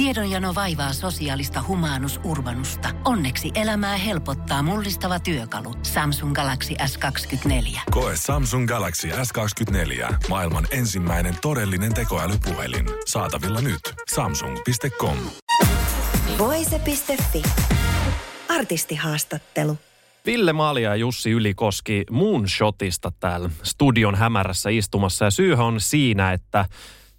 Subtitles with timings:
[0.00, 2.88] Tiedonjano vaivaa sosiaalista humanus urbanusta.
[3.04, 5.74] Onneksi elämää helpottaa mullistava työkalu.
[5.82, 7.80] Samsung Galaxy S24.
[7.90, 10.14] Koe Samsung Galaxy S24.
[10.28, 12.86] Maailman ensimmäinen todellinen tekoälypuhelin.
[13.06, 13.80] Saatavilla nyt.
[14.14, 15.16] Samsung.com.
[16.38, 17.42] Voise.fi.
[18.48, 19.78] Artistihaastattelu.
[20.26, 25.24] Ville Maalia ja Jussi Ylikoski Moonshotista täällä studion hämärässä istumassa.
[25.24, 26.64] Ja syy on siinä, että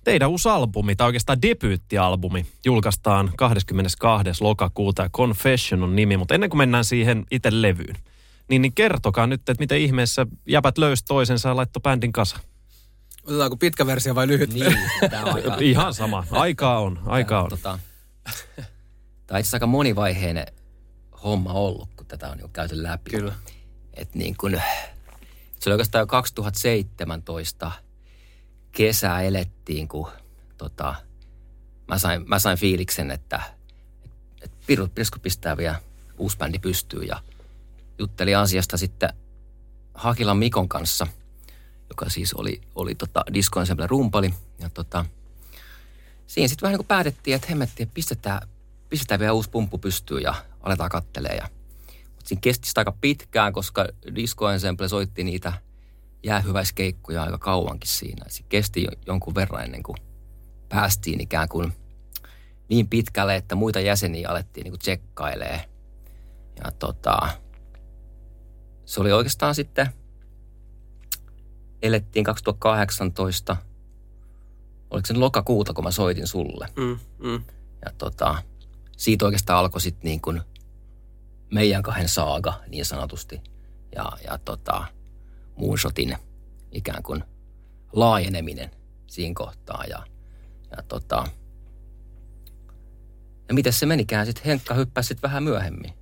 [0.04, 4.44] teidän uusi albumi, tai oikeastaan debyyttialbumi, julkaistaan 22.
[4.44, 6.18] lokakuuta ja Confession on nimi.
[6.18, 7.96] Mutta ennen kuin mennään siihen itse levyyn,
[8.50, 12.40] niin, niin kertokaa nyt, että miten ihmeessä jäpät löysi toisensa ja laittoi bändin kasa.
[13.24, 14.54] Otetaanko pitkä versio vai lyhyt?
[14.54, 14.78] Niin,
[15.10, 15.58] tämä on aika...
[15.62, 16.24] Ihan sama.
[16.32, 17.50] Aikaa on, aikaa on.
[17.50, 17.80] Tota,
[19.28, 20.46] tämä on itse aika monivaiheinen
[21.24, 23.12] homma ollut, kun tätä on jo käyty läpi.
[23.12, 23.34] Kyllä.
[23.94, 24.52] Et niin kun,
[25.60, 27.72] se oli oikeastaan jo 2017
[28.72, 30.08] kesää elettiin, kun
[30.58, 30.96] tota,
[31.88, 33.42] mä, sain, mä sain fiiliksen, että
[34.42, 35.82] et pirut pitäisikö pistää vielä
[36.18, 37.22] uusi bändi pystyy ja
[37.98, 39.14] jutteli asiasta sitten
[39.94, 41.08] Hakilan Mikon kanssa,
[41.90, 44.34] joka siis oli, oli tota Disco Ensemble rumpali.
[44.60, 45.06] Ja tota,
[46.28, 48.48] siinä sitten vähän niin kuin päätettiin, että hemmettiin, että pistetään,
[48.90, 51.36] pistetään vielä uusi pumppu pystyyn ja aletaan kattelee.
[51.36, 51.50] Ja,
[51.88, 55.54] mutta siinä kesti sitä aika pitkään, koska Disco Ensemble soitti niitä
[56.24, 58.26] jäähyväiskeikkoja aika kauankin siinä.
[58.30, 59.98] Se kesti jonkun verran ennen kuin
[60.70, 61.74] päästiin ikään kuin
[62.70, 65.66] niin pitkälle, että muita jäseniä alettiin niin kuin tsekkailee.
[66.64, 67.30] Ja tota,
[68.86, 69.88] se oli oikeastaan sitten,
[71.82, 73.58] elettiin 2018,
[74.90, 76.68] oliko se lokakuuta, kun mä soitin sulle.
[76.76, 77.44] Mm, mm.
[77.86, 78.44] Ja tota,
[78.98, 80.42] siitä oikeastaan alkoi sitten niin kuin
[81.54, 83.42] meidän kahden saaga niin sanotusti.
[83.96, 84.86] Ja, ja tota,
[85.56, 86.18] Moonshotin
[86.72, 87.24] ikään kuin
[87.94, 88.72] laajeneminen
[89.08, 89.84] siinä kohtaa.
[89.90, 90.06] Ja,
[90.78, 91.28] ja, tota,
[93.48, 94.46] ja miten se menikään sitten?
[94.46, 95.94] Henkka hyppäsi sitten vähän myöhemmin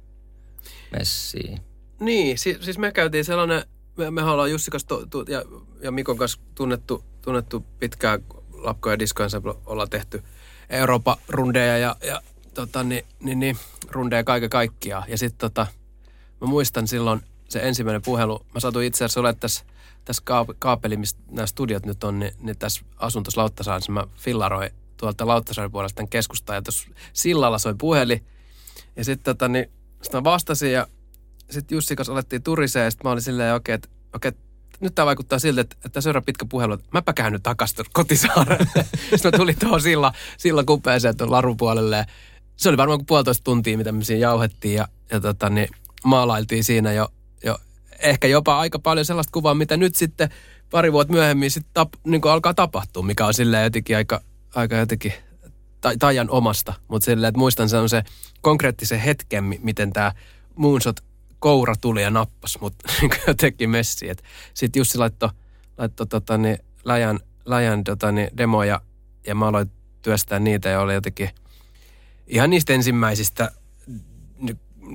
[0.92, 1.60] messiin.
[2.00, 3.64] Niin, siis, siis me käytiin sellainen,
[3.98, 5.44] me, me ollaan Jussi kanssa to, to, ja,
[5.82, 9.24] ja Mikon kanssa tunnettu, tunnettu pitkään Lapko ja Disco
[9.66, 10.24] ollaan tehty
[10.70, 12.22] Euroopan rundeja ja, ja
[12.54, 13.58] tota, niin, niin, niin,
[13.90, 15.04] rundeja kaiken kaikkiaan.
[15.08, 15.68] Ja sitten tota,
[16.42, 19.66] mä muistan silloin se ensimmäinen puhelu, mä satuin itse asiassa olemaan tässä,
[20.06, 20.24] tässä
[20.60, 25.72] kaapeli, mistä nämä studiot nyt on, niin, niin tässä asuntos Lauttasaaressa mä fillaroin tuolta Lauttasaaren
[25.72, 28.24] puolesta tämän keskustaan ja tuossa sillalla soi puheli.
[28.96, 29.72] Ja sitten tota, niin,
[30.02, 30.88] sit mä vastasin ja
[31.50, 34.32] sitten Jussi kanssa alettiin turisee ja sitten mä olin silleen, okei, okay, että okay,
[34.80, 38.86] nyt tämä vaikuttaa siltä, että, että seuraa pitkä puhelu, että mäpä käyn nyt takaisin kotisaarelle.
[39.16, 42.06] sitten mä tulin tuohon silla, silla kupeeseen tuon larun puolelle.
[42.56, 45.70] Se oli varmaan kuin puolitoista tuntia, mitä me siinä jauhettiin ja, ja tota, niin,
[46.04, 47.10] maalailtiin siinä jo
[48.00, 50.30] ehkä jopa aika paljon sellaista kuvaa, mitä nyt sitten
[50.72, 54.22] pari vuotta myöhemmin sitten tap, niin alkaa tapahtua, mikä on silleen jotenkin aika,
[54.56, 55.14] aika jotenkin
[56.00, 56.74] tajan omasta.
[56.88, 58.04] Mutta silleen, että muistan sen se
[58.42, 60.12] konkreettisen hetken, miten tämä
[60.56, 61.00] Moonshot
[61.40, 64.16] koura tuli ja nappas mut niin jotenkin messiin.
[64.54, 65.30] Sitten Jussi laittoi
[65.78, 68.82] laitto, tota, niin, läjän, läjän tota, niin, demoja
[69.28, 69.72] ja mä aloin
[70.02, 71.30] työstää niitä ja oli jotenkin
[72.28, 73.52] ihan niistä ensimmäisistä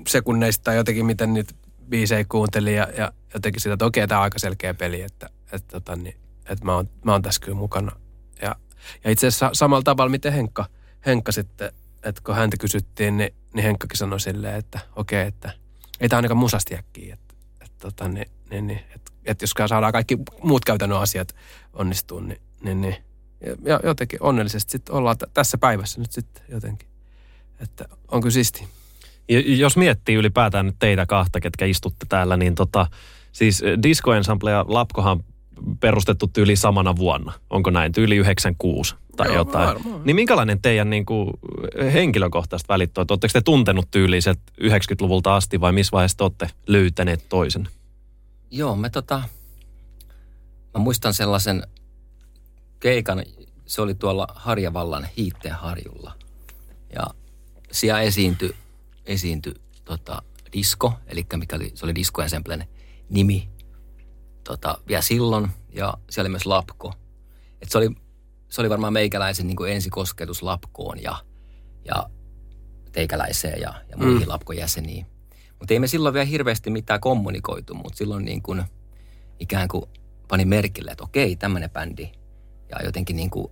[0.09, 1.55] sekunneista jotenkin, miten niitä
[1.89, 5.69] biisejä kuuntelin ja, ja jotenkin sitä, että okei, tämä on aika selkeä peli, että, että,
[5.69, 6.17] tota, niin,
[6.49, 7.93] että mä, oon, mä oon tässä kyllä mukana.
[8.43, 8.57] Ja,
[9.05, 10.67] ja itse asiassa samalla tavalla, miten Henkka,
[11.07, 15.51] Henkka sitten, että kun häntä kysyttiin, niin, niin Henkkakin sanoi silleen, että okei, että–
[16.01, 17.15] ei tämä ainakaan musasti äkkiä.
[17.15, 21.35] Että, että, tota, niin, niin, niin, että, että jos saadaan kaikki muut käytännön asiat
[21.73, 22.97] onnistuu, niin, niin, niin
[23.63, 26.89] ja jotenkin onnellisesti sitten ollaan t- tässä päivässä nyt sitten jotenkin.
[27.61, 28.69] Että on kyllä siisti.
[29.29, 32.87] Jos miettii ylipäätään nyt teitä kahta, ketkä istutte täällä, niin tota,
[33.33, 35.25] siis Disco Ensemble ja Lapkohan
[35.81, 37.33] perustettu tyyli samana vuonna.
[37.51, 37.93] Onko näin?
[37.93, 39.67] Tyyli 96 tai Joo, jotain.
[39.69, 40.01] Varmaan.
[40.05, 41.31] Niin minkälainen teidän niin kuin,
[41.93, 43.07] henkilökohtaiset välit on?
[43.11, 47.69] Oletteko te tuntenut tyyliset 90-luvulta asti vai missä vaiheessa te olette löytäneet toisen?
[48.51, 49.23] Joo, me tota,
[50.75, 51.63] mä muistan sellaisen
[52.81, 53.23] keikan,
[53.67, 56.13] se oli tuolla Harjavallan Hiitteen harjulla.
[56.95, 57.07] Ja
[57.73, 58.55] siellä esiintyi,
[59.07, 59.55] esiintyi
[59.85, 60.23] tota,
[60.53, 62.67] disco, eli mikä oli, se oli Disco Ensemblen
[63.11, 63.49] nimi
[64.45, 65.51] tota, vielä silloin.
[65.73, 66.93] Ja siellä oli myös Lapko.
[67.63, 67.91] Et se oli
[68.55, 71.17] se oli varmaan meikäläisen niin kuin ensikosketus Lapkoon ja,
[71.85, 72.11] ja
[72.93, 74.29] teikäläiseen ja, ja muihin mm.
[74.29, 75.07] Lapkon jäseniin.
[75.59, 78.65] Mutta ei me silloin vielä hirveästi mitään kommunikoitu, mutta silloin niin kuin
[79.41, 79.85] ikään kuin
[80.29, 82.13] pani merkille, että okei, tämmöinen bändi.
[82.71, 83.49] Ja jotenkin niin kuin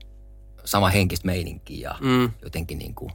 [0.65, 2.31] sama henkistä meininkiä ja mm.
[2.43, 3.13] jotenkin niin kuin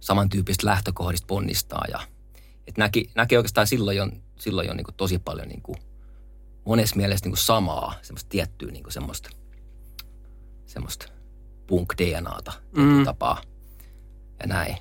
[0.00, 1.84] samantyyppistä lähtökohdista ponnistaa.
[1.90, 2.00] Ja,
[2.66, 4.08] et näki, näki oikeastaan silloin jo,
[4.38, 5.76] silloin jo niin kuin tosi paljon niin kuin
[6.66, 9.30] monessa mielessä niin kuin samaa, semmoista tiettyä niin kuin semmoista
[10.66, 11.06] semmoista
[11.66, 13.04] punk-DNAta mm.
[13.04, 13.42] tapaa.
[14.40, 14.76] ja näin.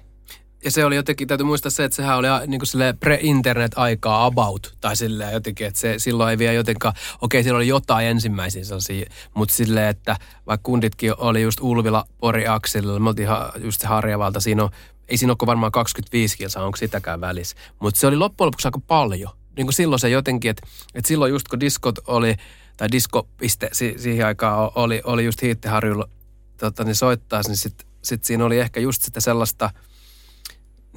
[0.66, 4.96] Ja se oli jotenkin, täytyy muistaa se, että sehän oli niin kuin pre-internet-aikaa about, tai
[4.96, 9.56] silleen jotenkin, että se silloin ei vielä jotenkaan, okei, siellä oli jotain ensimmäisiä sellaisia, mutta
[9.56, 10.18] silleen, että
[10.48, 14.70] vaikka kunditkin oli just Ulvila, Pori, Akselilla, me oltiin just se Harjavalta, siinä on,
[15.10, 18.80] ei siinä ole varmaan 25 kilsaa, onko sitäkään välissä, mutta se oli loppujen lopuksi aika
[18.88, 19.32] paljon.
[19.58, 22.36] Niin kuin silloin se jotenkin, että, että silloin just kun diskot oli,
[22.78, 26.10] tai diskopiste si, siihen aikaan oli, oli just Hiitteharjulla
[26.58, 29.70] tota, niin soittaa, niin sitten sit siinä oli ehkä just sitä sellaista–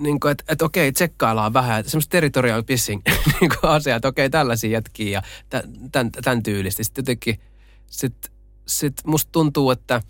[0.00, 3.03] niin kuin, että, että okei, tsekkaillaan vähän, semmoista territorial pissing
[3.41, 5.23] niin asiaa, että okei, tällaisia jätkiä ja
[5.91, 6.85] tämän, tämän tyylistä.
[6.85, 7.41] Sitten jotenkin,
[7.87, 8.32] sit,
[8.67, 10.03] sit musta tuntuu, että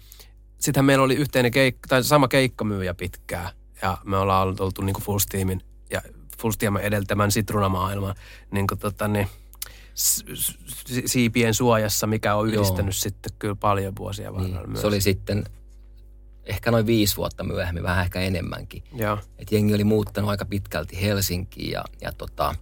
[0.61, 3.51] sittenhän meillä oli yhteinen keikka, tai sama keikkamyyjä pitkään,
[3.83, 6.03] ja me ollaan oltu, niin kuin Full Steamin ja
[6.39, 8.15] Full Steamin edeltämän sitrunamaailman
[8.51, 9.29] niin kuin, tota, niin,
[11.07, 13.01] siipien suojassa, mikä on yhdistänyt Joo.
[13.01, 14.81] sitten kyllä paljon vuosia varrella niin, myös.
[14.81, 15.45] Se oli sitten
[16.45, 18.83] ehkä noin viisi vuotta myöhemmin, vähän ehkä enemmänkin.
[18.95, 19.19] Joo.
[19.39, 22.55] Et jengi oli muuttanut aika pitkälti Helsinkiin ja, ja tota,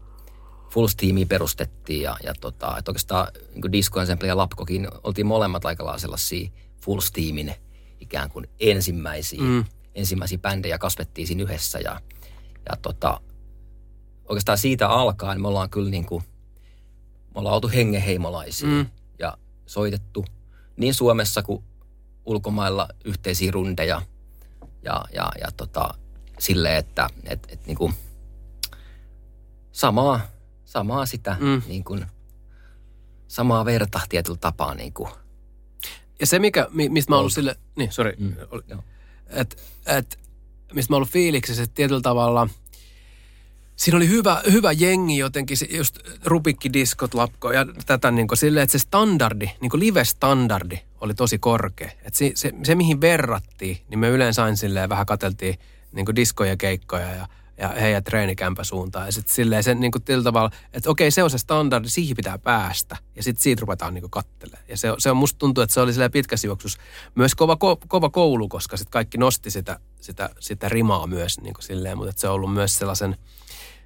[0.70, 5.64] Full Steamia perustettiin ja, ja tota, että oikeastaan niin Disco Ensemble ja Lapkokin oltiin molemmat
[5.64, 6.50] aika lailla sellaisia
[6.84, 7.54] Full Steamin
[8.00, 9.64] ikään kuin ensimmäisiä, mm.
[9.94, 12.00] Ensimmäisiä bändejä kasvettiin siinä yhdessä ja,
[12.70, 13.20] ja tota,
[14.28, 16.22] oikeastaan siitä alkaen me ollaan kyllä niin kuin,
[17.34, 18.86] me ollaan oltu hengenheimolaisia mm.
[19.18, 20.24] ja soitettu
[20.76, 21.64] niin Suomessa kuin
[22.26, 24.02] ulkomailla yhteisiä rundeja
[24.82, 25.94] ja, ja, ja tota,
[26.38, 27.94] silleen, että et, et, niin kuin,
[29.72, 30.20] samaa,
[30.64, 31.62] samaa sitä mm.
[31.68, 32.06] niin kuin,
[33.28, 34.74] samaa verta tietyllä tapaa.
[34.74, 35.10] Niin kuin.
[36.20, 38.36] Ja se, mikä, mistä mä oon ollut sille, niin sori, mm.
[39.30, 39.56] Että
[39.86, 40.18] et,
[40.72, 42.48] mistä mä ollut fiiliksissä, että tietyllä tavalla–
[43.80, 48.78] siinä oli hyvä, hyvä jengi jotenkin, just rupikkidiskot, lapko ja tätä niin kuin silleen, että
[48.78, 51.90] se standardi, niin kuin live-standardi oli tosi korkea.
[51.90, 55.58] Että se, se, se, mihin verrattiin, niin me yleensä aina silleen vähän katseltiin
[55.92, 57.28] niin kuin diskoja, keikkoja ja,
[57.60, 59.06] ja heidän treenikämpä suuntaan.
[59.06, 62.38] Ja sitten silleen se niin kuin tavalla, että okei, se on se standardi, siihen pitää
[62.38, 62.96] päästä.
[63.16, 64.64] Ja sitten siitä ruvetaan niin kattelemaan.
[64.68, 66.80] Ja se, se on musta tuntuu, että se oli silleen pitkässä juoksussa
[67.14, 71.54] myös kova, ko, kova koulu, koska sitten kaikki nosti sitä, sitä, sitä rimaa myös niin
[71.54, 73.16] kuin silleen, mutta se on ollut myös sellaisen–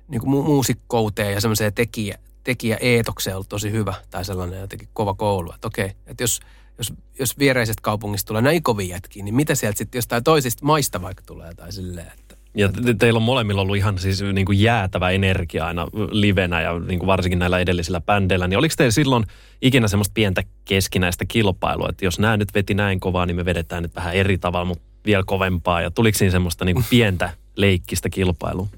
[0.09, 4.89] niin kuin mu- muusikkouteen ja semmoiseen tekijä, tekijä eetokseen ollut tosi hyvä tai sellainen jotenkin
[4.93, 5.53] kova koulu.
[5.53, 6.41] Että okei, että jos,
[6.79, 11.03] jos, jos viereisestä kaupungista tulee näin kovin jätkiä, niin mitä sieltä sitten jostain toisista maista
[11.03, 12.13] vaikka tulee tai silleen,
[12.55, 16.79] ja te, teillä on molemmilla ollut ihan siis niin kuin jäätävä energia aina livenä ja
[16.79, 18.49] niin kuin varsinkin näillä edellisillä bändeillä.
[18.49, 19.25] Niin oliko teillä silloin
[19.63, 23.83] ikinä semmoista pientä keskinäistä kilpailua, että jos nämä nyt veti näin kovaa, niin me vedetään
[23.83, 25.83] nyt vähän eri tavalla, mutta vielä kovempaa.
[25.83, 28.69] Ja tuliko siinä semmoista niin kuin pientä leikkistä kilpailua?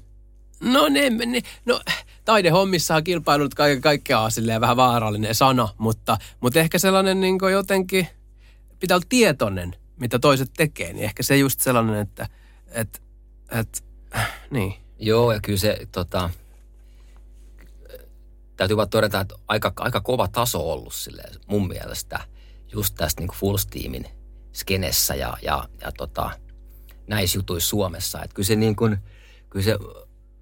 [0.59, 1.81] No ne, ne no
[2.25, 8.07] taidehommissa on kilpailut kaiken kaikkiaan silleen vähän vaarallinen sana, mutta, mutta ehkä sellainen niin jotenkin,
[8.79, 12.27] pitää olla tietoinen, mitä toiset tekee, niin ehkä se just sellainen, että,
[12.71, 12.99] että,
[13.51, 13.79] että
[14.51, 14.73] niin.
[14.99, 16.29] Joo, ja kyllä se tota,
[18.55, 22.19] täytyy vaan todeta, että aika, aika kova taso ollut silleen, mun mielestä
[22.73, 24.05] just tästä niin full steamin
[24.53, 26.29] skenessä ja, ja, ja tota,
[27.07, 28.23] näissä jutuissa Suomessa.
[28.23, 28.97] Että kyllä se niin kuin,
[29.49, 29.77] kyllä se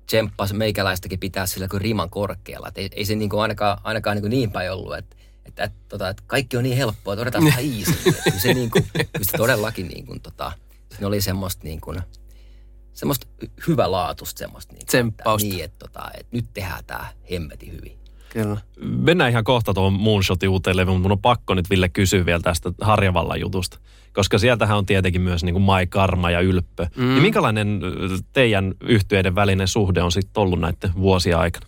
[0.05, 2.67] tsemppasi meikäläistäkin pitää sillä kuin riman korkealla.
[2.67, 5.15] Et ei, ei se niin kuin ainakaan, ainakaan niin, kuin niin päin ollut, että
[5.45, 7.93] että, että, tota, että kaikki on niin helppoa, että otetaan vähän easy.
[8.23, 10.51] Kyllä se, niin kuin, kyllä se todellakin niin kuin, tota,
[10.91, 12.01] siinä oli semmoista niin kuin,
[12.95, 13.27] semmoista
[13.67, 14.73] hyvälaatusta semmoista.
[14.73, 15.45] Niin, Tsemppausta.
[15.45, 17.97] Että, niin, että, tota, että nyt tehdään tämä hemmeti hyvin.
[18.29, 18.57] Kyllä.
[18.79, 22.39] Mennään ihan kohta tuohon Moonshotin uuteen levyyn, mutta mun on pakko nyt Ville kysyä vielä
[22.39, 23.79] tästä Harjavallan jutusta.
[24.13, 26.87] Koska sieltähän on tietenkin myös niin kuin Mai Karma ja Ylppö.
[26.95, 27.07] Mm.
[27.07, 27.81] Niin minkälainen
[28.33, 31.65] teidän yhtyeiden välinen suhde on sitten ollut näiden vuosien aikana?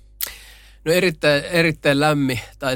[0.86, 2.40] No erittäin, erittäin lämmin.
[2.60, 2.76] Tai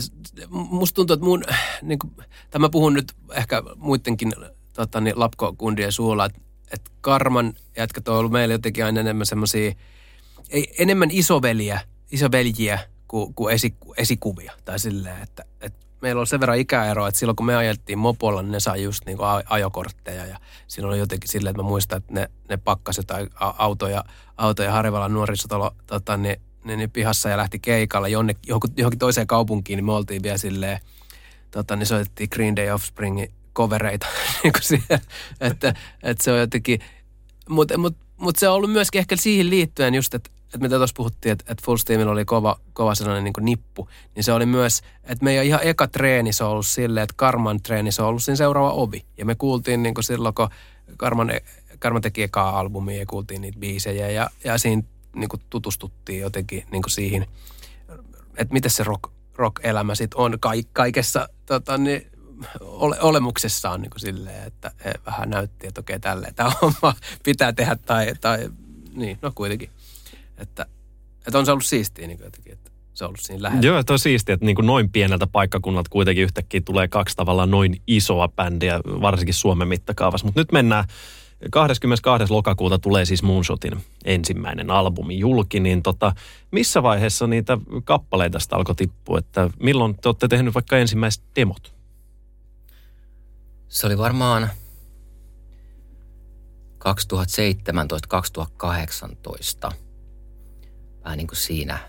[0.49, 1.43] musta tuntuu, että mun,
[1.81, 2.13] niin kuin,
[2.49, 4.33] tai mä puhun nyt ehkä muidenkin
[4.73, 6.39] tota, niin, lapkokundien suulla, että,
[6.73, 9.71] että Karman jätkät on ollut meille jotenkin aina enemmän semmoisia,
[10.77, 11.79] enemmän isoveliä,
[12.11, 14.51] isoveljiä kuin, kuin esi, esikuvia.
[14.65, 18.41] Tai silleen, että, että meillä on sen verran ikäeroa, että silloin kun me ajeltiin mopolla,
[18.41, 19.17] niin ne sai just niin
[19.49, 20.25] ajokortteja.
[20.25, 20.37] Ja
[20.67, 24.03] silloin oli jotenkin silleen, että mä muistan, että ne, ne pakkasi jotain autoja,
[24.37, 29.27] autoja Harjavallan nuorisotalo tota, niin, niin, niin, pihassa ja lähti keikalle jonne, johonkin, johonkin toiseen
[29.27, 30.79] kaupunkiin, niin me oltiin vielä silleen,
[31.51, 34.08] tota, niin soitettiin Green Day Offspringin kovereita.
[34.43, 34.84] niin
[35.41, 36.79] että, että se on jotenkin,
[37.50, 40.93] mutta mut, mut se on ollut myöskin ehkä siihen liittyen just, että että mitä tuossa
[40.98, 44.81] puhuttiin, että, että Full Steamilla oli kova, kova sellainen niin nippu, niin se oli myös,
[45.03, 48.24] että meidän ihan eka treeni se on ollut silleen, että Karman treeni se on ollut
[48.24, 49.05] siinä seuraava ovi.
[49.17, 50.50] Ja me kuultiin niin kuin silloin, kun
[50.98, 51.31] Karman,
[51.79, 54.84] Karman teki ekaa albumia ja kuultiin niitä biisejä ja, ja siinä
[55.15, 57.25] niin kuin tutustuttiin jotenkin niin kuin siihen,
[58.38, 62.10] että miten se rock, rock-elämä sitten on ka- kaikessa tota, niin,
[62.62, 64.71] ole, olemuksessaan niin kuin silleen, että
[65.05, 66.93] vähän näytti, että okei, tälleen tämä homma
[67.24, 68.50] pitää tehdä tai, tai
[68.93, 69.69] niin, no kuitenkin.
[70.38, 70.65] Että,
[71.27, 73.67] että on se ollut siistiä niin kuin jotenkin, että se on ollut siinä lähellä.
[73.67, 77.51] Joo, että on siistiä, että niin kuin noin pieneltä paikkakunnalta kuitenkin yhtäkkiä tulee kaksi tavallaan
[77.51, 80.25] noin isoa bändiä, varsinkin Suomen mittakaavassa.
[80.25, 80.86] Mutta nyt mennään
[81.51, 82.33] 22.
[82.33, 86.15] lokakuuta tulee siis Moonshotin ensimmäinen albumi julki, niin tota,
[86.51, 91.74] missä vaiheessa niitä kappaleita sitä alkoi tippua, että milloin te olette tehnyt vaikka ensimmäiset demot?
[93.71, 94.49] Se oli varmaan
[96.79, 96.83] 2017-2018.
[101.03, 101.79] Vähän niin kuin siinä,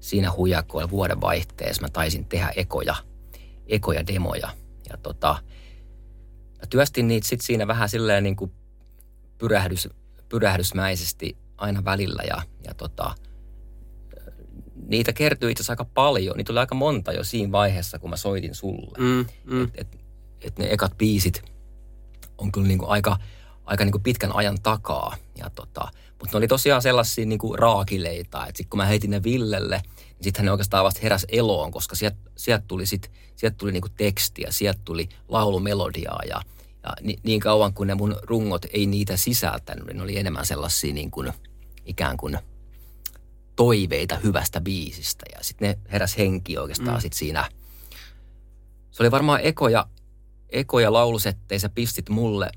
[0.00, 2.94] siinä hujakoilla vuoden vaihteessa mä taisin tehdä ekoja,
[3.66, 4.48] ekoja demoja.
[4.90, 5.36] Ja tota,
[6.58, 8.52] mä työstin niitä sitten siinä vähän silleen niin kuin
[9.38, 9.88] pyrähdys,
[10.28, 13.14] pyrähdysmäisesti aina välillä ja, ja tota,
[14.86, 16.36] niitä kertyi itse asiassa aika paljon.
[16.36, 18.98] Niitä oli aika monta jo siinä vaiheessa, kun mä soitin sulle.
[18.98, 19.64] Mm, mm.
[19.64, 20.01] Että et,
[20.44, 21.42] et ne ekat biisit
[22.38, 23.16] on kyllä niinku aika,
[23.64, 25.16] aika niinku pitkän ajan takaa.
[25.38, 25.88] Ja tota,
[26.22, 30.24] mutta ne oli tosiaan sellaisia niinku raakileita, että sitten kun mä heitin ne Villelle, niin
[30.24, 34.50] sitten ne oikeastaan vasta heräs eloon, koska sieltä sielt tuli, sit, sielt tuli niinku tekstiä,
[34.50, 36.42] sieltä tuli laulumelodiaa ja,
[36.82, 40.46] ja ni, niin kauan kuin ne mun rungot ei niitä sisältänyt, niin ne oli enemmän
[40.46, 41.32] sellaisia niin kuin,
[41.84, 42.38] ikään kuin
[43.56, 45.24] toiveita hyvästä biisistä.
[45.32, 47.00] Ja sitten ne heräs henki oikeastaan mm.
[47.00, 47.48] sit siinä.
[48.90, 49.86] Se oli varmaan ekoja,
[50.52, 52.50] ekoja laulusetteisä pistit mulle.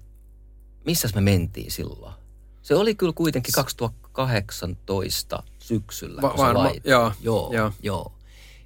[0.86, 2.14] Missäs me mentiin silloin?
[2.62, 7.72] Se oli kyllä kuitenkin 2018 syksyllä, Va- kun varma, joo, joo, joo.
[7.84, 8.12] joo.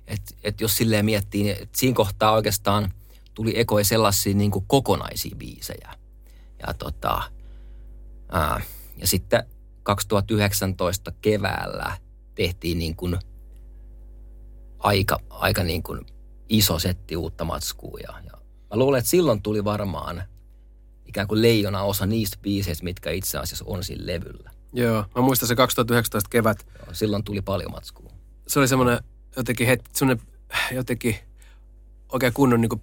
[0.08, 2.92] Et, et jos silleen miettii, niin et siinä kohtaa oikeastaan–
[3.40, 5.94] tuli ekoja sellaisia niin kuin kokonaisia biisejä.
[6.68, 7.24] Ja, tota,
[8.30, 8.62] ää,
[8.98, 9.44] ja sitten
[9.84, 11.98] 2019 keväällä
[12.36, 13.20] tehtiin niin kuin
[14.80, 16.06] aika, aika niin kuin
[16.50, 18.00] iso setti uutta matskua.
[18.00, 18.32] Ja, ja
[18.70, 20.24] mä luulen, että silloin tuli varmaan
[21.06, 24.52] ikään kuin leijona osa niistä biiseistä, mitkä itse asiassa on siinä levyllä.
[24.74, 26.68] Joo, mä muistan se 2019 kevät.
[26.80, 28.12] Joo, silloin tuli paljon matskua.
[28.48, 29.00] Se oli semmoinen
[29.36, 30.26] jotenkin, het, semmoinen
[30.72, 31.16] jotenkin
[32.12, 32.82] oikein kunnon niin kuin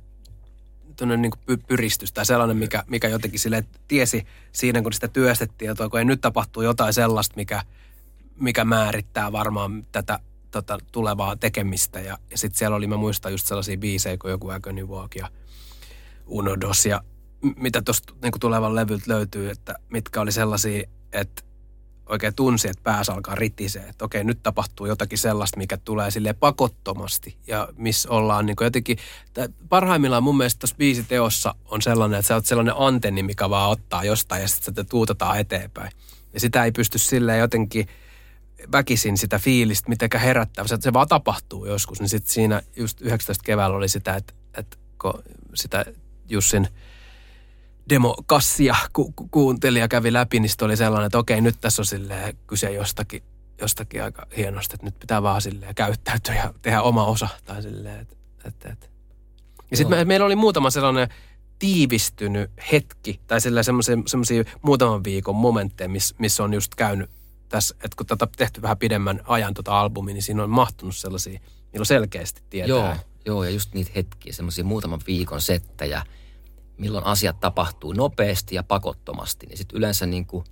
[1.17, 5.89] niin kuin pyristys tai sellainen, mikä, mikä jotenkin sille tiesi siinä, kun sitä työstettiin, että
[5.89, 7.63] kun ei nyt tapahtuu jotain sellaista, mikä,
[8.41, 10.19] mikä määrittää varmaan tätä
[10.51, 12.01] tota, tulevaa tekemistä.
[12.01, 15.29] Ja, ja sitten siellä oli, mä muistan just sellaisia biisejä kuin joku Agony Walk ja
[16.27, 17.01] Unodos ja
[17.57, 21.43] mitä tuosta niin tulevan levyltä löytyy, että mitkä oli sellaisia, että
[22.07, 23.83] oikein tunsi, että päässä alkaa ritisee.
[23.89, 27.39] Että okei, nyt tapahtuu jotakin sellaista, mikä tulee sille pakottomasti.
[27.47, 28.99] Ja missä ollaan niin jotenkin,
[29.69, 34.05] parhaimmillaan mun mielestä tuossa biisiteossa on sellainen, että sä oot sellainen antenni, mikä vaan ottaa
[34.05, 35.93] jostain ja sitten sitä tuutetaan eteenpäin.
[36.33, 37.89] Ja sitä ei pysty silleen jotenkin
[38.73, 40.67] väkisin sitä fiilistä mitenkään herättää.
[40.67, 42.01] Se, se vaan tapahtuu joskus.
[42.01, 45.23] Niin sitten siinä just 19 keväällä oli sitä, että, että kun
[45.55, 45.85] sitä
[46.29, 46.69] Jussin–
[47.89, 51.87] demokassia ku, ku, kuunteli ja kävi läpi, niin oli sellainen, että okei, nyt tässä on
[51.87, 53.23] silleen kyse jostakin,
[53.61, 57.29] jostakin aika hienosti, että nyt pitää vaan silleen käyttäytyä ja tehdä oma osa.
[57.45, 58.87] Tai silleen, että, että, että.
[59.71, 61.09] Ja sitten me, meillä oli muutama sellainen
[61.59, 67.11] tiivistynyt hetki, tai semmoisia muutaman viikon momentteja, missä miss on just käynyt
[67.49, 71.41] tässä, että kun tätä tehty vähän pidemmän ajan tota albumia, niin siinä on mahtunut sellaisia,
[71.73, 72.69] milloin selkeästi tietää.
[72.69, 72.95] Joo,
[73.27, 76.03] joo ja just niitä hetkiä, semmoisia muutaman viikon settejä,
[76.79, 80.45] milloin asiat tapahtuu nopeasti ja pakottomasti, niin sitten yleensä niin kuin,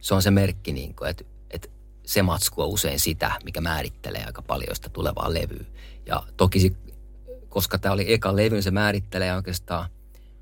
[0.00, 1.68] se on se merkki, niin kuin, että, että
[2.06, 5.66] se matsku on usein sitä, mikä määrittelee aika paljon sitä tulevaa levyä.
[6.06, 6.76] Ja toki,
[7.48, 9.90] koska tämä oli eka levy, niin se määrittelee oikeastaan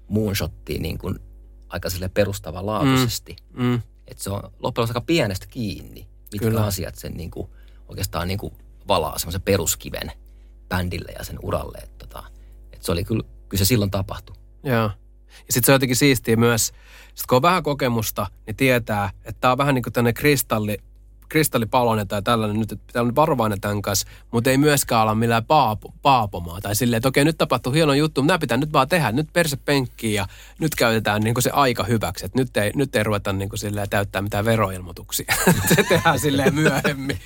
[0.08, 1.18] moonshottiin niin kuin
[1.68, 3.36] aika sille perustavanlaatuisesti.
[3.52, 3.64] Mm.
[3.64, 3.82] Mm.
[4.06, 6.64] Että se on loppujen aika pienestä kiinni, mitkä Kyllä.
[6.64, 7.50] asiat sen niin kuin,
[7.88, 8.54] oikeastaan niin kuin
[8.88, 10.12] valaa semmoisen peruskiven
[10.70, 11.78] bändille ja sen uralle.
[11.78, 12.22] Että, tota,
[12.72, 14.36] että se oli kyllä, kyllä se silloin tapahtui.
[14.64, 14.90] Joo.
[15.46, 16.66] Ja sitten se on jotenkin siistiä myös,
[17.14, 20.78] sit kun on vähän kokemusta, niin tietää, että tämä on vähän niin kuin tämmöinen kristalli,
[21.30, 25.44] kristallipalonen tai tällainen, nyt että pitää olla varovainen tämän kanssa, mutta ei myöskään olla millään
[25.44, 26.60] paapo, paapomaa.
[26.60, 29.28] Tai silleen, että okei, nyt tapahtuu hieno juttu, mutta nämä pitää nyt vaan tehdä, nyt
[29.32, 30.26] perse penkkiin ja
[30.58, 32.26] nyt käytetään niin kuin se aika hyväksi.
[32.26, 35.34] Että nyt ei, nyt ei ruveta niin kuin silleen täyttää mitään veroilmoituksia.
[35.74, 37.18] se tehdään silleen myöhemmin.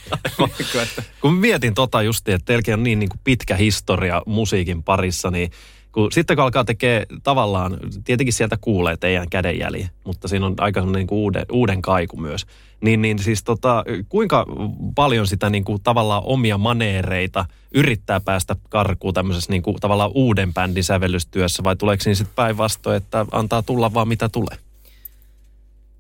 [1.21, 5.51] Kun mietin tota justi, että teilläkin on niin, niin kuin pitkä historia musiikin parissa, niin
[5.95, 10.81] kun, sitten kun alkaa tekee tavallaan, tietenkin sieltä kuulee teidän kädenjälji, mutta siinä on aika
[10.81, 12.47] niin kuin uuden, uuden kaiku myös.
[12.81, 14.47] Niin, niin siis tota, kuinka
[14.95, 20.55] paljon sitä niin kuin tavallaan omia maneereita yrittää päästä karkuun tämmöisessä niin kuin tavallaan uuden
[20.55, 24.59] bändin sävellystyössä vai tuleeko siinä sitten päinvastoin, että antaa tulla vaan mitä tulee?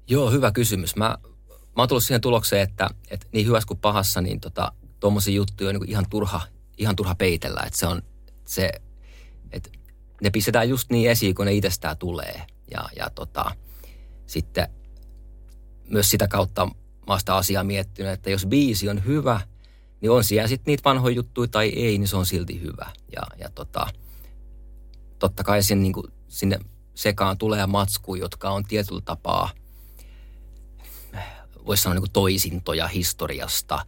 [0.08, 0.96] Joo, hyvä kysymys.
[0.96, 1.04] Mä,
[1.48, 4.72] mä oon tullut siihen tulokseen, että, että niin hyvässä kuin pahassa, niin tota,
[5.32, 6.40] juttuja on niin ihan turha,
[6.78, 7.62] ihan turha peitellä.
[7.66, 8.02] Että se on
[8.44, 8.72] se,
[10.22, 12.42] ne pistetään just niin esiin, kun ne itsestään tulee.
[12.70, 13.44] Ja, ja tota,
[14.26, 14.68] sitten
[15.90, 16.68] myös sitä kautta
[17.08, 19.40] mä sitä asiaa miettinyt, että jos biisi on hyvä,
[20.00, 22.90] niin on siellä sitten niitä vanhoja juttuja tai ei, niin se on silti hyvä.
[23.16, 23.86] Ja, ja tota,
[25.18, 26.58] totta kai sen, niin kuin, sinne
[26.94, 29.50] sekaan tulee matskuja, jotka on tietyllä tapaa,
[31.66, 33.86] voisi sanoa niin kuin toisintoja historiasta,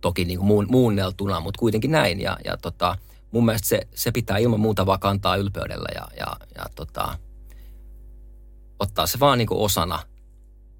[0.00, 2.20] toki niin kuin muun, muunneltuna, mutta kuitenkin näin.
[2.20, 2.98] Ja, ja tota,
[3.30, 7.18] mun mielestä se, se pitää ilman muuta vaan kantaa ylpeydellä ja, ja, ja tota,
[8.78, 9.98] ottaa se vaan niin kuin osana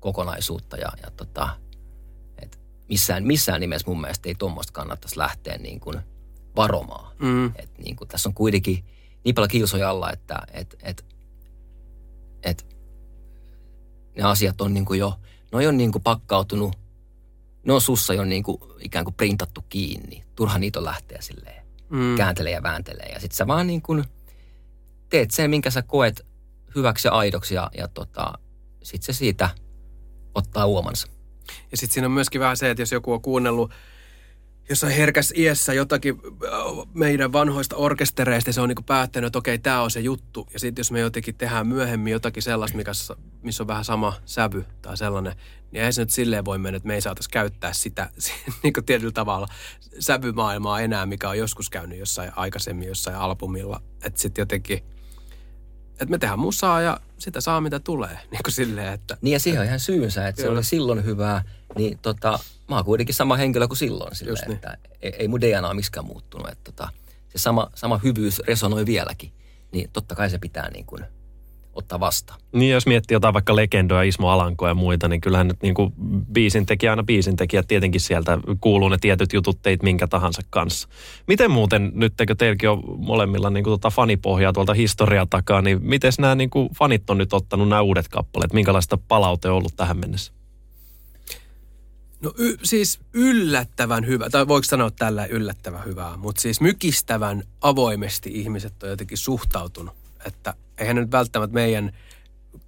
[0.01, 1.49] kokonaisuutta ja, ja tota,
[2.39, 6.01] et missään, missään nimessä mun mielestä ei tuommoista kannattaisi lähteä niin kuin
[6.57, 7.17] varomaan.
[7.19, 7.53] Mm.
[7.57, 8.85] Et niin kuin, tässä on kuitenkin
[9.25, 11.05] niin paljon kilsoja alla, että et, et,
[12.43, 12.77] et,
[14.17, 15.15] ne asiat on niin kuin jo,
[15.53, 16.79] ne on niin kuin pakkautunut,
[17.65, 20.25] ne on sussa jo niin kuin ikään kuin printattu kiinni.
[20.35, 21.60] Turha niitä on lähteä silleen
[21.91, 22.17] mm.
[22.17, 23.09] kääntelee ja vääntelee.
[23.13, 24.05] Ja sitten sä vaan niin kuin
[25.09, 26.27] teet sen, minkä sä koet
[26.75, 28.33] hyväksi ja aidoksi ja, ja tota,
[28.83, 29.49] sitten se siitä
[30.35, 31.09] ottaa uomansa.
[31.71, 33.71] Ja sitten siinä on myöskin vähän se, että jos joku on kuunnellut
[34.71, 36.51] jossain herkäs iässä jotakin äh,
[36.95, 40.49] meidän vanhoista orkestereista, se on niinku päättänyt, että okei, tämä on se juttu.
[40.53, 42.93] Ja sitten jos me jotenkin tehdään myöhemmin jotakin sellaista, mikä,
[43.43, 45.33] missä on vähän sama sävy tai sellainen,
[45.71, 48.11] niin ei se nyt silleen voi mennä, että me ei saataisi käyttää sitä
[48.63, 49.49] niin tietyllä tavalla
[49.99, 53.83] sävymaailmaa enää, mikä on joskus käynyt jossain aikaisemmin jossain albumilla.
[54.05, 54.85] Että sitten jotenkin,
[56.01, 58.19] että me tehdään musaa ja sitä saa mitä tulee.
[58.31, 60.55] Niin kuin silleen, että, niin ja siihen on ihan syynsä, että kyllä.
[60.55, 61.43] se oli silloin hyvää,
[61.79, 62.39] niin tota,
[62.69, 64.17] mä oon kuitenkin sama henkilö kuin silloin.
[64.17, 64.55] Silleen, niin.
[64.55, 66.49] että ei, ei mun DNA miskään muuttunut.
[66.49, 66.89] Että tota,
[67.29, 69.33] se sama, sama hyvyys resonoi vieläkin.
[69.73, 71.05] Niin totta kai se pitää niin kuin
[71.75, 72.41] ottaa vastaan.
[72.53, 75.93] Niin jos miettii jotain vaikka legendoja, Ismo Alanko ja muita, niin kyllähän nyt niin kuin
[76.33, 80.89] biisintekijä aina biisintekijä, tietenkin sieltä kuuluu ne tietyt jutut teit minkä tahansa kanssa.
[81.27, 85.79] Miten muuten, nyt eikö teilläkin on molemmilla niin kuin tota fanipohjaa tuolta historiaa takaa, niin
[85.83, 88.53] miten nämä niin kuin fanit on nyt ottanut nämä uudet kappaleet?
[88.53, 90.33] Minkälaista palaute on ollut tähän mennessä?
[92.23, 98.31] No y- siis yllättävän hyvä, tai voiko sanoa tällä yllättävän hyvää, mutta siis mykistävän avoimesti
[98.35, 99.95] ihmiset on jotenkin suhtautunut.
[100.27, 101.93] Että eihän nyt välttämättä meidän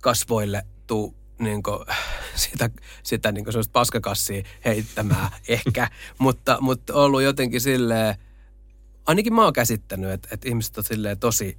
[0.01, 1.79] kasvoille tuu niin kuin,
[2.35, 2.71] sitä,
[3.03, 8.15] sitä niin kuin paskakassia heittämään ehkä, mutta, mutta ollut jotenkin silleen,
[9.07, 11.59] ainakin mä oon käsittänyt, että, että ihmiset on silleen tosi,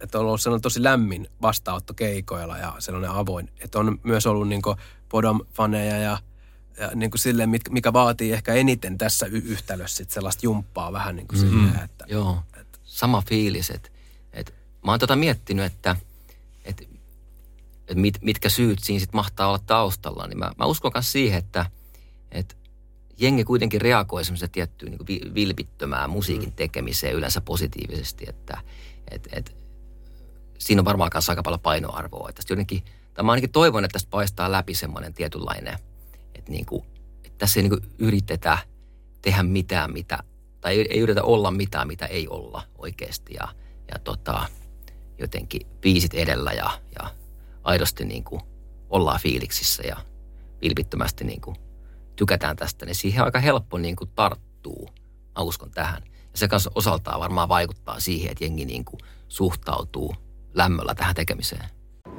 [0.00, 3.50] että on ollut sellainen tosi lämmin vastaanotto keikoilla ja sellainen avoin.
[3.60, 4.62] Että on myös ollut niin
[5.08, 6.18] Podom-faneja ja–
[6.78, 11.16] ja niin kuin silleen, mikä vaatii ehkä eniten tässä y- yhtälössä sit sellaista jumppaa vähän
[11.16, 11.48] niin kuin mm.
[11.50, 12.04] silleen, että...
[12.08, 13.90] Joo, että, sama fiilis, että
[14.84, 15.96] mä oon tota miettinyt, että,
[16.64, 16.84] että,
[17.88, 21.38] että mit, mitkä syyt siinä sitten mahtaa olla taustalla, niin mä, mä uskon myös siihen,
[21.38, 21.66] että,
[22.32, 22.54] että
[23.18, 26.54] jengi kuitenkin reagoi semmoiseen tiettyyn niin kuin vilpittömään musiikin mm.
[26.54, 28.58] tekemiseen yleensä positiivisesti, että
[29.10, 29.52] että että
[30.58, 32.28] siinä on varmaan kanssa aika paljon painoarvoa.
[32.28, 35.78] Että jotenkin, tai mä ainakin toivon, että tästä paistaa läpi semmoinen tietynlainen–
[36.42, 36.84] että, niin kuin,
[37.24, 38.58] että tässä ei niin kuin yritetä
[39.22, 40.18] tehdä mitään, mitä,
[40.60, 43.34] tai ei, ei yritetä olla mitään, mitä ei olla oikeasti.
[43.34, 43.48] Ja,
[43.92, 44.46] ja tota,
[45.22, 47.10] jotenkin viisit edellä ja, ja
[47.64, 48.42] aidosti niin kuin
[48.90, 49.96] ollaan fiiliksissä ja
[50.62, 51.56] vilpittömästi niin kuin
[52.16, 54.88] tykätään tästä, niin siihen aika helppo niin kuin tarttuu.
[55.38, 56.02] Mä uskon tähän.
[56.06, 60.14] Ja se kanssa osaltaan varmaan vaikuttaa siihen, että jengi niin kuin suhtautuu
[60.54, 61.70] lämmöllä tähän tekemiseen.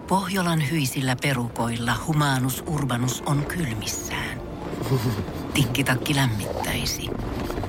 [0.07, 4.41] Pohjolan hyisillä perukoilla humanus urbanus on kylmissään.
[5.53, 7.09] Tikkitakki lämmittäisi.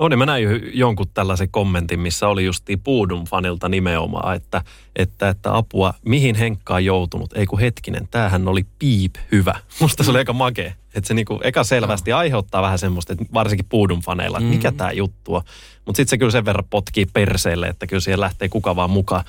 [0.00, 4.62] No niin, mä näin jonkun tällaisen kommentin, missä oli justi Puudun fanilta nimenomaan, että,
[4.96, 7.32] että, että apua, mihin Henkka on joutunut?
[7.36, 9.54] Ei kun hetkinen, tämähän oli piip hyvä.
[9.80, 10.72] Musta se oli aika makea.
[10.94, 14.76] Että se niinku eka selvästi aiheuttaa vähän semmoista, että varsinkin Puudun faneilla, että mikä mm.
[14.76, 15.42] tämä juttu on.
[15.86, 19.24] Mutta sitten se kyllä sen verran potkii perseelle, että kyllä siihen lähtee kuka vaan mukaan.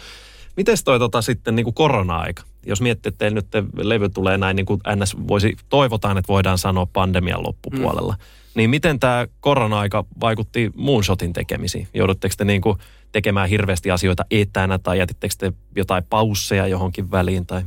[0.58, 2.44] Miten toi tota sitten niin kuin korona-aika?
[2.66, 6.86] Jos miettii, että nyt levy tulee näin, niin kuin NS voisi, toivotaan, että voidaan sanoa
[6.86, 8.14] pandemian loppupuolella.
[8.14, 11.88] Mm niin miten tämä korona-aika vaikutti Moonshotin tekemisiin?
[11.94, 12.78] Joudutteko te niinku
[13.12, 17.46] tekemään hirveästi asioita etänä tai jätittekö te jotain pausseja johonkin väliin?
[17.46, 17.62] Tai?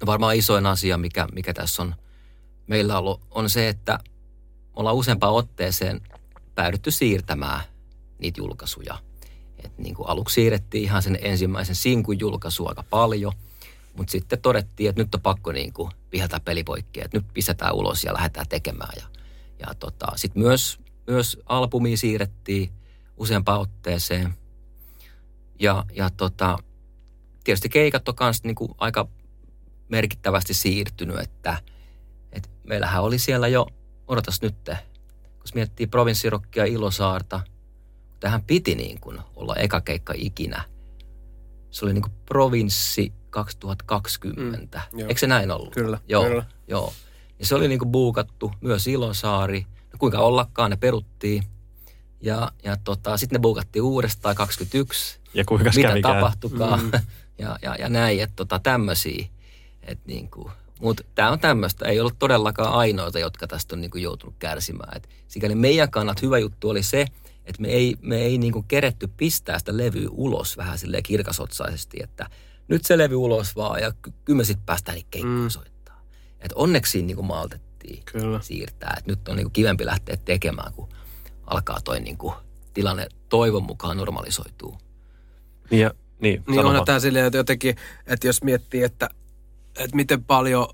[0.00, 1.94] No varmaan isoin asia, mikä, mikä tässä on
[2.66, 3.98] meillä ollut, on se, että
[4.76, 6.00] ollaan useampaan otteeseen
[6.54, 7.60] päädytty siirtämään
[8.18, 8.98] niitä julkaisuja.
[9.64, 13.32] Et niin kuin aluksi siirrettiin ihan sen ensimmäisen sinkun julkaisu aika paljon,
[13.96, 18.04] mutta sitten todettiin, että nyt on pakko niin kuin viheltää pelipoikki, että nyt pistetään ulos
[18.04, 18.92] ja lähdetään tekemään.
[18.96, 19.06] Ja,
[19.58, 22.72] ja tota, sitten myös, myös albumi siirrettiin
[23.16, 24.34] useampaan otteeseen.
[25.60, 26.58] Ja, ja tota,
[27.44, 29.08] tietysti keikat on myös niinku aika
[29.88, 31.56] merkittävästi siirtynyt, että,
[32.32, 33.66] että meillähän oli siellä jo,
[34.08, 34.56] odotas nyt,
[35.20, 37.40] kun miettii provinssirokkia Ilosaarta,
[38.20, 40.64] tähän piti niin kuin olla eka keikka ikinä.
[41.70, 44.82] Se oli niin kuin provinssi 2020.
[44.92, 45.74] Mm, Eikö se näin ollut?
[45.74, 46.44] Kyllä, joo, kyllä.
[46.68, 46.92] Joo.
[47.38, 49.66] Ja se oli niin kuin buukattu, myös Ilosaari.
[49.92, 51.44] No kuinka ollakaan, ne peruttiin.
[52.20, 55.20] Ja, ja tota, sitten ne buukattiin uudestaan 21.
[55.34, 56.14] Ja kuinka Mitä kävikään?
[56.14, 56.80] tapahtukaan.
[56.80, 56.90] Mm.
[57.38, 59.26] ja, ja, ja näin, että tota, tämmöisiä.
[59.82, 61.88] Että niin kuin, mutta tämä on tämmöistä.
[61.88, 64.96] Ei ollut todellakaan ainoita, jotka tästä on niin kuin joutunut kärsimään.
[64.96, 67.06] Et sikäli meidän kannat hyvä juttu oli se,
[67.44, 71.98] että me ei, me ei niin kuin keretty pistää sitä levyä ulos vähän silleen kirkasotsaisesti,
[72.02, 72.26] että
[72.70, 75.48] nyt se levy ulos vaan ja ky- kyllä me sitten päästään niitä keikkoja Mm.
[75.48, 76.00] soittaa.
[76.40, 78.40] Et onneksi siinä niin kuin maltettiin Kyllä.
[78.42, 78.94] siirtää.
[78.98, 80.88] Et nyt on niin kuin kivempi lähteä tekemään, kun
[81.46, 82.34] alkaa toi niin kuin
[82.74, 84.78] tilanne toivon mukaan normalisoituu.
[85.70, 89.08] Niin, ja, niin, Niin onhan tämä silleen, että jotenkin, että jos miettii, että,
[89.78, 90.68] että miten paljon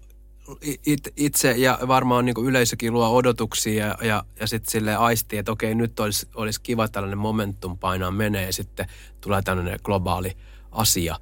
[0.87, 5.53] it, itse ja varmaan niin yleisökin luo odotuksia ja, ja, ja sitten sille aistii, että
[5.53, 8.87] okei, nyt olisi, olisi kiva tällainen momentum painaa menee ja sitten
[9.21, 10.37] tulee tällainen globaali
[10.73, 11.17] asia.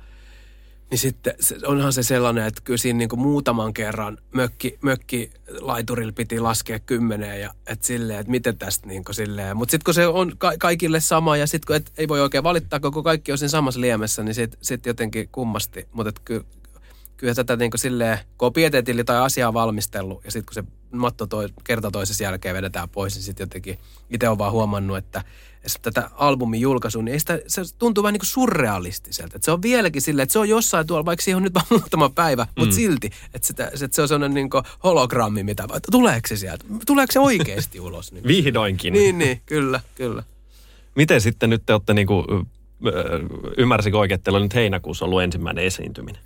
[0.90, 1.34] Niin sitten
[1.66, 6.78] onhan se sellainen, että kyllä siinä niin kuin muutaman kerran mökki, mökki laiturilla piti laskea
[6.78, 9.56] kymmeneen ja että silleen, että miten tästä niin kuin silleen.
[9.56, 12.44] Mutta sitten kun se on ka- kaikille sama ja sitten kun et, ei voi oikein
[12.44, 15.88] valittaa, koko kaikki on siinä samassa liemessä, niin sitten sit jotenkin kummasti.
[15.92, 16.44] Mutta ky,
[17.16, 18.52] kyllä tätä niin kuin silleen, kun on
[19.06, 20.64] tai asiaa valmistellut ja sitten kun se
[20.96, 23.78] matto toi, kerta toisessa jälkeen vedetään pois, niin sitten jotenkin
[24.10, 25.24] itse on vaan huomannut, että
[25.82, 29.36] tätä albumin julkaisua, niin ei sitä, se tuntuu vähän niin kuin surrealistiselta.
[29.36, 31.66] Että se on vieläkin silleen, että se on jossain tuolla, vaikka siihen on nyt vaan
[31.80, 32.76] muutama päivä, mutta Mm.
[32.76, 36.64] silti, että, sitä, että se on sellainen niin kuin hologrammi, mitä, että tuleeko se sieltä,
[36.86, 38.12] tuleeko se oikeasti ulos?
[38.12, 38.92] Niin, Vihdoinkin.
[38.92, 40.22] niin, niin, kyllä, kyllä.
[40.94, 42.24] Miten sitten nyt te olette niinku,
[42.86, 43.20] ö,
[43.58, 46.22] ymmärsikö oikein, että teillä on nyt heinäkuussa ollut ensimmäinen esiintyminen?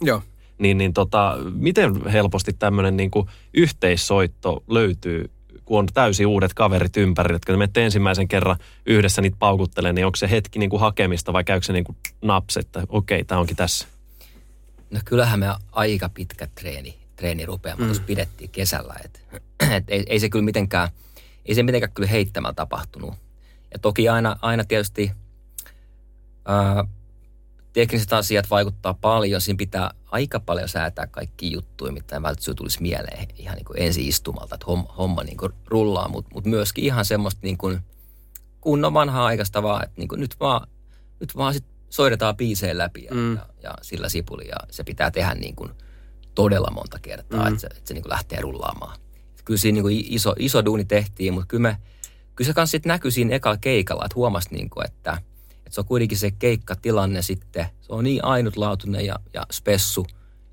[0.00, 0.22] Joo.
[0.58, 5.30] Niin, niin tota, miten helposti tämmöinen niinku yhteissoitto löytyy,
[5.64, 10.06] kun on täysin uudet kaverit ympärillä, jotka te menette ensimmäisen kerran yhdessä niitä paukuttelee, niin
[10.06, 13.86] onko se hetki niinku hakemista vai käykö se niinku naps, että okei, tämä onkin tässä?
[14.90, 17.84] No kyllähän me aika pitkä treeni, treeni rupeaa, mm.
[17.84, 18.94] tuossa pidettiin kesällä.
[19.04, 19.22] Et,
[19.76, 20.88] et ei, ei, se kyllä mitenkään,
[21.46, 23.14] ei se mitenkään kyllä heittämällä tapahtunut.
[23.72, 25.12] Ja toki aina, aina tietysti
[26.44, 26.84] ää,
[27.72, 29.40] tekniset asiat vaikuttaa paljon.
[29.40, 34.08] Siinä pitää aika paljon säätää kaikki juttuja, mitä välttämättä tulisi mieleen ihan niin kuin ensi
[34.08, 36.08] istumalta, että homma, homma niin kuin rullaa.
[36.08, 37.80] Mutta mut myöskin ihan semmoista niin kuin
[38.60, 40.66] kunnon vanhaa aikaista vaan, että niin kuin nyt vaan,
[41.20, 43.34] nyt vaan sit soitetaan biiseen läpi ja, Mm.
[43.36, 44.48] ja, ja sillä sipuli.
[44.48, 45.70] Ja se pitää tehdä niin kuin
[46.34, 47.46] todella monta kertaa, Mm.
[47.48, 48.98] että se, että se niin kuin lähtee rullaamaan.
[49.44, 51.76] Kyllä siinä niin kuin iso, iso duuni tehtiin, mutta kyllä, me,
[52.36, 55.22] kyllä se kanssa sit näkyi siinä ekalla keikalla, että huomasi, niin kuin, että,
[55.72, 57.66] että se on kuitenkin se keikkatilanne sitten.
[57.80, 60.06] Se on niin ainutlaatuinen ja, ja spessu.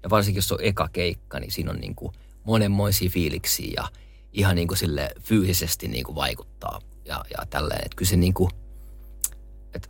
[0.03, 3.87] Ja varsinkin jos se on eka keikka, niin siinä on niin kuin monenmoisia fiiliksiä ja
[4.33, 6.81] ihan niin kuin sille fyysisesti niin kuin vaikuttaa.
[7.05, 8.51] Ja, ja tälleen, että kyllä se niin kuin,
[9.73, 9.89] että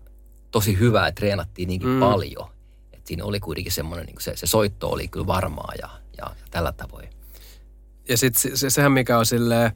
[0.51, 1.99] tosi hyvä, että treenattiin niinkin Mm.
[1.99, 2.49] paljon.
[2.93, 6.25] Että siinä oli kuitenkin semmoinen, niin kuin se, se soitto oli kyllä varmaa ja, ja,
[6.39, 7.09] ja tällä tavoin.
[8.09, 9.71] Ja sitten se, se, sehän mikä on silleen,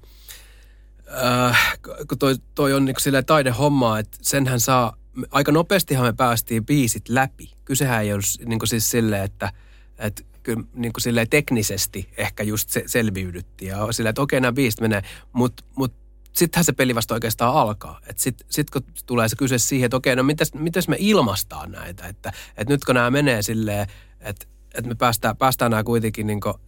[1.24, 1.74] äh,
[2.10, 4.98] kun toi, toi on niinku silleen taidehommaa, että senhän saa,
[5.32, 7.52] aika nopeastihan me päästiin biisit läpi.
[7.66, 9.54] Kysehän ei ollut niinku siis silleen, että,
[9.98, 13.70] että kyllä niinku silleen teknisesti ehkä just se, selviydyttiin.
[13.70, 15.02] Ja silleen, että okei nämä biisit menee,
[15.34, 15.94] mutta mut
[16.34, 18.00] sittenhän se peli vasta oikeastaan alkaa.
[18.16, 22.08] Sitten sit kun tulee se kyse siihen, että okei, no mitäs, mitäs me ilmastaan näitä,
[22.08, 23.88] että, että nyt kun nämä menee silleen,
[24.20, 26.60] että, että me päästään, päästään nämä kuitenkin niinku,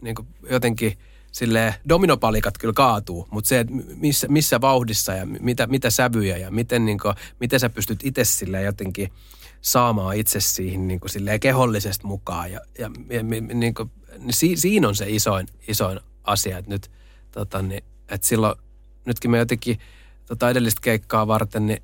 [0.00, 0.98] niinku jotenkin
[1.36, 6.50] silleen, dominopalikat kyllä kaatuu, mutta se, että missä, missä vauhdissa ja mitä, mitä sävyjä ja
[6.50, 7.08] miten, niinku,
[7.40, 9.12] miten sä pystyt itse silleen jotenkin
[9.60, 12.52] saamaan itse siihen niin kuin silleen kehollisesti mukaan.
[12.52, 13.22] Ja, ja, ja
[13.54, 16.90] niin kuin, niin si, siinä on se isoin, isoin asia, että nyt
[17.32, 18.58] tota, niin, että silloin,
[19.04, 19.78] nytkin me jotenkin
[20.26, 21.82] tota edellistä keikkaa varten, niin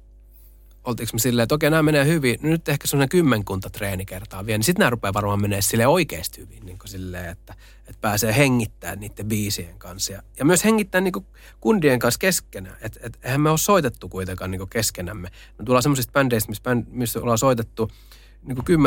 [0.85, 4.59] oltiinko me silleen, että okei, nämä menee hyvin, no nyt ehkä semmoinen kymmenkunta treenikertaa vielä,
[4.59, 7.55] niin sitten nämä rupeaa varmaan menee sille oikeasti hyvin, niin kuin silleen, että,
[7.93, 10.13] että pääsee hengittämään niiden biisien kanssa.
[10.13, 11.27] Ja, ja myös hengittää niin kuin
[11.61, 12.77] kundien kanssa keskenään.
[12.81, 15.29] Että et, eihän me ole soitettu kuitenkaan niin kuin keskenämme.
[15.59, 17.91] Me tullaan semmoisista bändeistä, missä, bänd, missä ollaan soitettu
[18.43, 18.81] niin kuin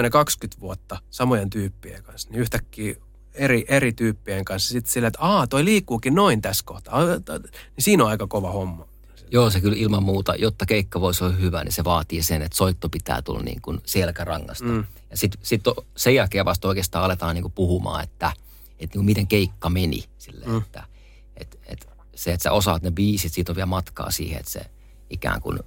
[0.58, 2.30] 10-20 vuotta samojen tyyppien kanssa.
[2.30, 2.96] Niin yhtäkkiä
[3.34, 7.00] eri, eri tyyppien kanssa sitten silleen, että aa, toi liikkuukin noin tässä kohtaa.
[7.00, 8.88] Aa, ta- Niin siinä on aika kova homma.
[9.32, 12.58] Joo, se kyllä ilman muuta, jotta keikka voisi olla hyvä, niin se vaatii sen, että
[12.58, 14.64] soitto pitää tulla niin kuin selkärangasta.
[14.66, 14.84] Mm.
[15.10, 15.62] Ja sitten sit
[15.96, 18.32] sen jälkeen vasta oikeastaan aletaan niin kuin puhumaan, että,
[18.80, 20.04] että niin miten keikka meni.
[20.18, 20.58] Silleen, mm.
[20.58, 20.84] että,
[21.38, 24.62] et, et, se, että sä osaat ne biisit, siitä on vielä matkaa siihen, että se
[25.10, 25.60] ikään kuin,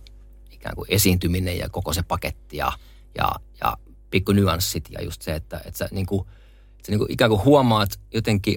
[0.50, 2.72] ikään kuin esiintyminen ja koko se paketti ja,
[3.18, 3.76] ja, ja
[4.10, 6.26] pikku nyanssit ja just se, että, että sä, niin kuin,
[6.86, 8.54] sä niin kuin ikään kuin huomaat jotenkin,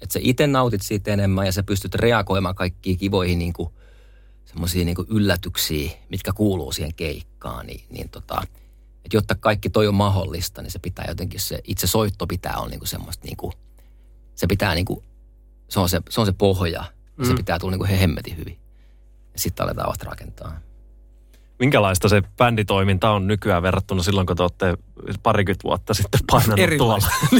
[0.00, 3.68] että sä itse nautit siitä enemmän ja sä pystyt reagoimaan kaikkiin kivoihin niin kuin,
[4.44, 8.42] semmoisia niin yllätyksiä, mitkä kuuluu siihen keikkaan, niin, niin tota,
[9.04, 12.68] että jotta kaikki toi on mahdollista, niin se pitää jotenkin se, itse soitto pitää olla
[12.68, 13.52] niin kuin semmoista niin kuin,
[14.34, 15.04] se pitää niin kuin,
[15.68, 16.84] se on se, se, on se pohja,
[17.16, 17.24] mm.
[17.24, 18.58] se pitää tulla niin kuin hemmetin hyvin.
[19.32, 20.60] Ja sitten aletaan vasta rakentaa.
[21.58, 24.78] Minkälaista se bänditoiminta on nykyään verrattuna silloin, kun te olette
[25.22, 27.08] parikymmentä vuotta sitten painanut tuolla?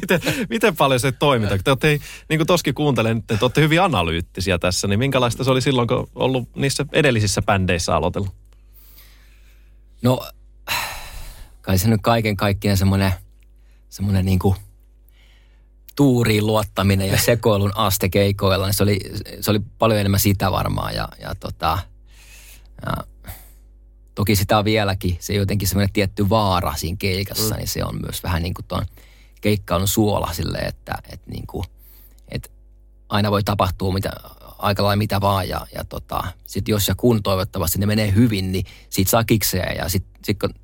[0.00, 1.58] miten, miten paljon se toiminta?
[1.58, 5.60] Te olette, niin kuin toskin kuuntelen, te olette hyvin analyyttisiä tässä, niin minkälaista se oli
[5.60, 8.30] silloin, kun ollut niissä edellisissä bändeissä aloitellut?
[10.02, 10.20] No,
[11.68, 13.12] kai se nyt kaiken kaikkiaan semmoinen,
[13.88, 14.56] semmoinen niin kuin
[15.96, 19.00] tuuriin luottaminen ja sekoilun aste keikoilla, niin se oli,
[19.40, 21.78] se oli paljon enemmän sitä varmaan ja, ja tota,
[22.86, 22.92] ja
[24.14, 27.58] Toki sitä on vieläkin, se jotenkin semmoinen tietty vaara siinä keikassa, mm.
[27.58, 28.86] niin se on myös vähän niin kuin tuon
[29.40, 31.64] keikkailun suola sille, että, että, niin kuin,
[32.28, 32.48] että
[33.08, 34.10] aina voi tapahtua mitä,
[34.58, 38.52] aika lailla mitä vaan ja, ja tota, sitten jos ja kun toivottavasti ne menee hyvin,
[38.52, 40.54] niin siitä saa kikseä ja sitten sit kun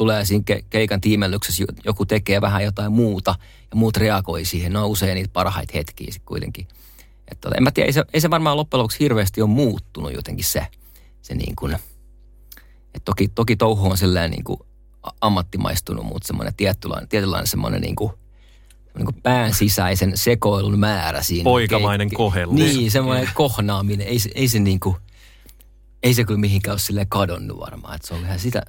[0.00, 3.34] tulee siinä ke, keikan tiimellyksessä, joku tekee vähän jotain muuta
[3.70, 6.68] ja muut reagoi siihen, ne on usein niitä parhaita hetkiä sitten kuitenkin.
[7.28, 10.12] Että tota, en mä tiedä, ei se, ei se varmaan loppujen lopuksi hirveästi ole muuttunut
[10.12, 10.66] jotenkin se,
[11.22, 11.76] se niin kuin–
[12.94, 14.60] et toki, toki touhu on silleen niin kuin
[15.20, 18.12] ammattimaistunut, mutta semmoinen tietynlainen, tietynlainen semmoinen niin kuin,
[18.96, 21.44] niin kuin pään sisäisen sekoilun määrä siinä.
[21.44, 22.54] Poikamainen ke- kohellus.
[22.54, 24.06] Niin, semmoinen kohnaaminen.
[24.06, 24.96] Ei, ei se niin kuin,
[26.02, 27.94] ei se kyllä mihinkään ole silleen kadonnut varmaan.
[27.94, 28.62] Että se on ihan sitä,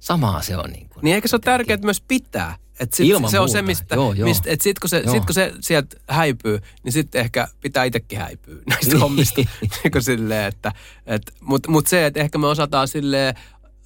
[0.00, 0.70] samaa se on.
[0.70, 2.56] Niin, kuin, niin eikö se ole tärkeää myös pitää?
[2.80, 3.42] Et sit Ilman se muuta.
[3.42, 4.28] on se, mistä, joo, joo.
[4.28, 8.18] mistä et sit, kun se, sit kun se sieltä häipyy, niin sitten ehkä pitää itsekin
[8.18, 9.00] häipyä näistä niin.
[9.00, 9.40] hommista.
[9.84, 10.72] niin silleen, että,
[11.06, 13.34] et, Mutta mut se, että ehkä me osataan silleen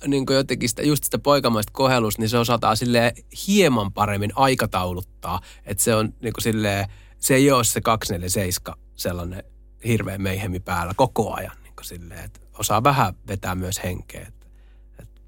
[0.06, 3.14] niin jotenkin sitä, just sitä poikamaista kohelusta, niin se osataan sille
[3.46, 5.40] hieman paremmin aikatauluttaa.
[5.64, 6.86] Että se on niin silleen,
[7.18, 9.42] se ei ole se 247 sellainen
[9.86, 11.56] hirveä meihemi päällä koko ajan.
[11.62, 14.32] Niin silleen, että osaa vähän vetää myös henkeä.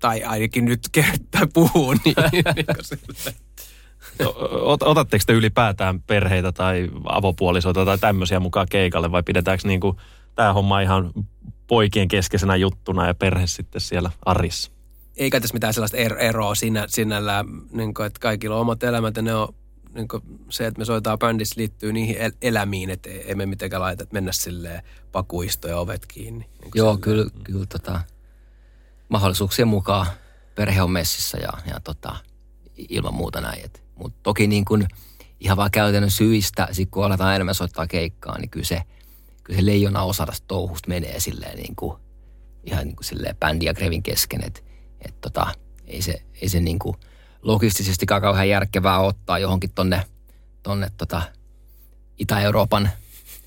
[0.01, 2.67] Tai ainakin nyt kertaa puhuu niin, niin
[4.81, 9.81] Otatteko te ylipäätään perheitä tai avopuolisoita tai tämmöisiä mukaan keikalle vai pidetäänkö niin
[10.35, 11.13] tämä homma ihan
[11.67, 14.71] poikien keskeisenä juttuna ja perhe sitten siellä arissa.
[15.17, 19.17] Eikä tässä mitään sellaista er- eroa sinä, sinällään, niin kuin, että kaikilla on omat elämät
[19.17, 19.55] ja ne on
[19.95, 24.03] niin kuin se, että me soitaan bändissä liittyy niihin el- elämiin, että emme mitenkään laita,
[24.03, 24.83] että mennä silleen
[25.13, 26.45] pakuisto ja ovet kiinni.
[26.63, 27.01] Niin Joo, silleen.
[27.01, 28.01] kyllä, kyllä tota,
[29.09, 30.07] mahdollisuuksien mukaan
[30.55, 32.17] perhe on messissä ja, ja tota,
[32.77, 33.71] ilman muuta näin.
[33.95, 34.89] Mutta toki niin kuin
[35.41, 38.83] ihan vaan käytännön syistä, sit kun aletaan enemmän soittaa keikkaa, niin kyllä se–
[39.47, 41.97] kyllä se leijona osa tästä touhusta menee silleen niin kuin,
[42.65, 44.61] ihan niin kuin silleen bändi ja Grevin kesken, että
[45.01, 45.47] et tota,
[45.87, 46.97] ei se, ei se niin kuin
[47.43, 50.03] logistisesti kauhean järkevää ottaa johonkin tonne,
[50.63, 51.23] tonne tota
[52.19, 52.91] Itä-Euroopan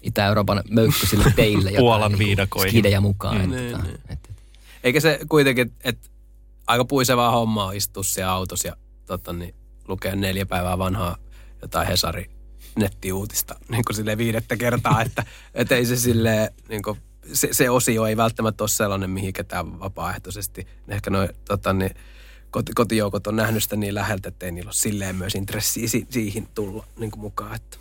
[0.02, 1.72] Itä-Euroopan möykkyisille teille.
[1.78, 2.72] Puolan niin viidakoihin.
[2.72, 3.36] Skidejä mukaan.
[3.36, 3.98] Mm, niin, niin.
[4.10, 4.39] Et, et.
[4.84, 6.10] Eikä se kuitenkin, että
[6.68, 9.56] aika puisevaa hommaa istua siellä autossa ja tota, niin,
[9.88, 11.18] lukea neljä päivää vanhaa
[11.62, 12.30] jotain Hesari
[12.76, 16.98] nettiuutista niin kuin sille viidettä kertaa, että, että ei se sille niin kuin,
[17.34, 20.68] se, se osio ei välttämättä ole sellainen, mihin ketään vapaaehtoisesti.
[20.88, 21.92] Ehkä noin tota, niin,
[22.52, 26.08] koti, kotijoukot on nähnyt sitä niin läheltä, että ei niillä ole silleen myös intressiä si,
[26.10, 27.56] siihen tulla niin kuin mukaan.
[27.56, 27.78] Että.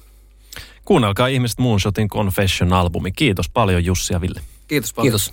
[0.85, 3.13] Kuunnelkaa ihmiset Moonshotin Confession-albumi.
[3.13, 4.41] Kiitos paljon Jussi ja Ville.
[4.69, 5.05] Kiitos paljon.
[5.05, 5.33] Kiitos.